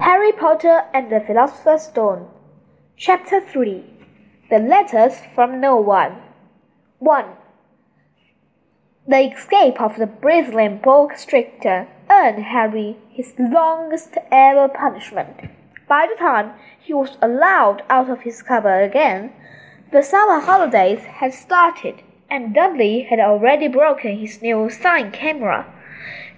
[0.00, 2.28] Harry Potter and the Philosopher's Stone.
[2.96, 3.84] Chapter 3
[4.48, 6.22] The Letters from No One.
[7.00, 7.24] 1.
[9.08, 15.50] The escape of the bristling boa constrictor earned Harry his longest ever punishment.
[15.88, 19.32] By the time he was allowed out of his cupboard again,
[19.90, 25.66] the summer holidays had started, and Dudley had already broken his new cine-camera,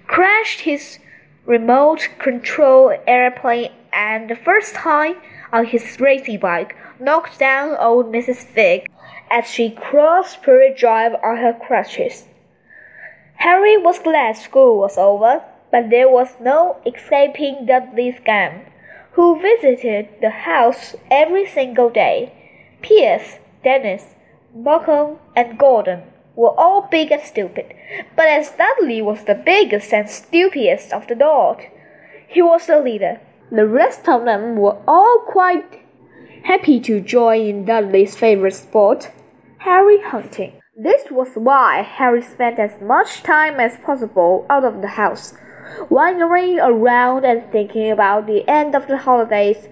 [0.07, 0.97] crashed his
[1.45, 5.15] remote control airplane, and the first time
[5.51, 8.43] on his racing bike knocked down old Mrs.
[8.45, 8.87] Fig
[9.29, 12.25] as she crossed Privet Drive on her crutches.
[13.35, 18.65] Harry was glad school was over, but there was no escaping Dudley's gang,
[19.13, 22.33] who visited the house every single day.
[22.81, 24.15] Piers, Dennis,
[24.53, 26.03] Malcolm, and Gordon
[26.35, 27.73] were all big and stupid,
[28.15, 31.61] but as Dudley was the biggest and stupidest of the lot,
[32.27, 33.19] he was the leader.
[33.51, 35.81] The rest of them were all quite
[36.43, 39.11] happy to join in Dudley's favorite sport,
[39.59, 40.53] Harry hunting.
[40.75, 45.33] This was why Harry spent as much time as possible out of the house,
[45.89, 49.67] wandering around and thinking about the end of the holidays,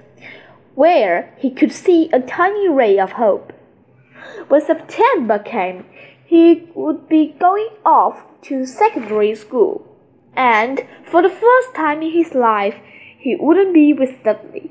[0.75, 3.53] where he could see a tiny ray of hope.
[4.49, 5.85] When September came,
[6.29, 9.83] he would be going off to secondary school,
[10.35, 12.75] and for the first time in his life,
[13.17, 14.69] he wouldn't be with Dudley.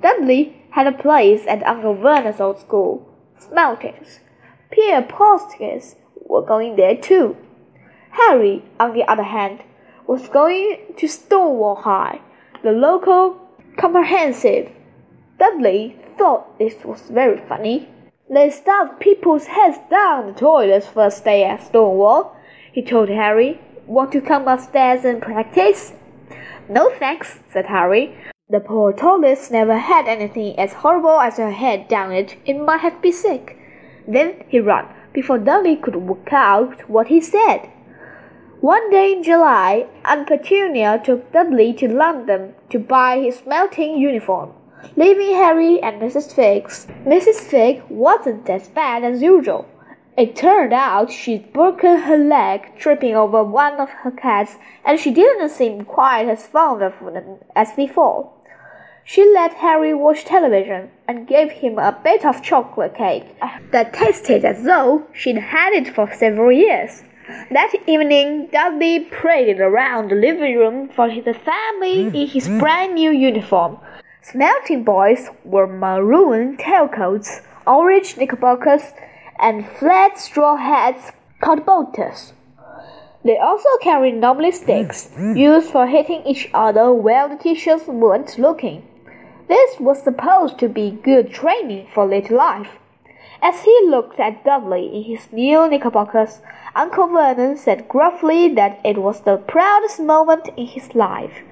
[0.00, 3.06] Dudley had a place at Uncle Vernon's old school,
[3.38, 4.20] Smeltings.
[4.70, 7.36] Piers Polkiss were going there too.
[8.12, 9.60] Harry, on the other hand,
[10.06, 12.22] was going to Stonewall High,
[12.62, 13.36] the local
[13.76, 14.72] comprehensive.
[15.38, 17.90] Dudley thought this was very funny.
[18.28, 22.36] They stuffed people's heads down the toilets first day at Stonewall,
[22.72, 23.60] he told Harry.
[23.86, 25.92] Want to come upstairs and practice?
[26.68, 28.16] No thanks, said Harry.
[28.50, 32.36] The poor toilets never had anything as horrible as a head down it.
[32.44, 33.58] It might have been sick.
[34.08, 37.70] Then he ran, before Dudley could work out what he said.
[38.60, 44.52] One day in July, Aunt Petunia took Dudley to London to buy his Smeltings uniform
[44.94, 46.32] leaving Harry and Mrs.
[46.32, 46.86] Figgs.
[47.04, 47.40] Mrs.
[47.40, 49.66] Figg wasn't as bad as usual.
[50.16, 55.10] It turned out she'd broken her leg tripping over one of her cats, and she
[55.10, 58.32] didn't seem quite as fond of them as before.
[59.04, 63.36] She let Harry watch television and gave him a bit of chocolate cake
[63.70, 67.02] that tasted as though she'd had it for several years.
[67.50, 72.58] That evening, Dudley paraded around the living room for his family in his mm-hmm.
[72.58, 73.78] brand new uniform.
[74.32, 78.92] Smelting boys wore maroon tailcoats, orange knickerbockers,
[79.38, 82.32] and flat straw hats called boaters.
[83.24, 88.82] They also carried knobby sticks, used for hitting each other while the teachers weren't looking.
[89.46, 92.80] This was supposed to be good training for later life.
[93.40, 96.40] As he looked at Dudley in his new knickerbockers,
[96.74, 101.44] Uncle Vernon said gruffly that it was the proudest moment in his life.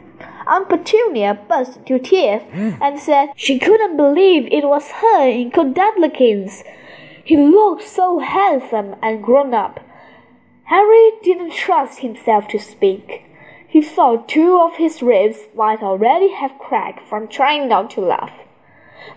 [0.46, 2.72] Aunt Petunia burst into tears hmm.
[2.82, 6.62] and said she couldn't believe it was her in Dudleykins.
[7.24, 9.80] He looked so handsome and grown up.
[10.64, 13.24] Harry didn't trust himself to speak.
[13.66, 18.32] He thought two of his ribs might already have cracked from trying not to laugh.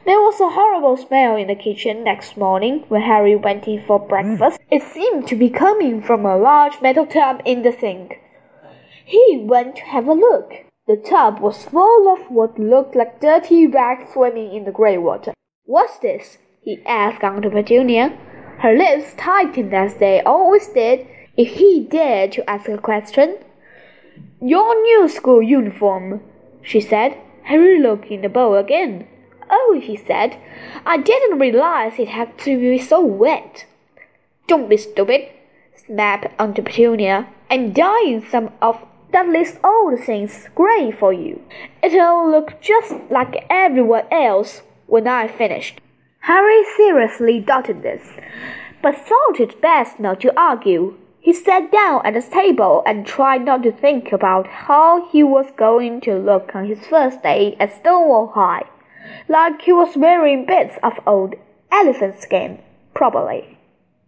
[0.06, 4.00] There was a horrible smell in the kitchen next morning when Harry went in for
[4.00, 4.08] hmm.
[4.08, 4.60] breakfast.
[4.72, 8.20] It seemed to be coming from a large metal tub in the sink.
[9.06, 10.67] He went to have a look.
[10.88, 15.34] The tub was full of what looked like dirty rags swimming in the grey water.
[15.66, 16.38] What's this?
[16.62, 18.18] he asked Aunt Petunia.
[18.60, 21.06] Her lips tightened as they always did
[21.36, 23.38] if he dared to ask a question.
[24.42, 26.22] Your new school uniform,
[26.62, 27.18] she said.
[27.44, 29.08] Harry looked in the bowl again.
[29.50, 30.38] Oh, he said,
[30.86, 33.66] I didn't realize it had to be so wet.
[34.48, 35.28] Don't be stupid,
[35.76, 37.28] snapped Aunt Petunia.
[37.50, 41.42] I'm dyeing some of Dudley's the things grey for you.
[41.82, 45.80] It'll look just like everyone else when I've finished.
[46.22, 48.14] Harry seriously doubted this,
[48.82, 50.98] but thought it best not to argue.
[51.22, 55.52] He sat down at the table and tried not to think about how he was
[55.56, 58.64] going to look on his first day at Stonewall High,
[59.30, 61.36] like he was wearing bits of old
[61.72, 62.60] elephant skin,
[62.94, 63.57] probably.